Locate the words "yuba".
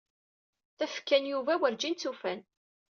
1.31-1.53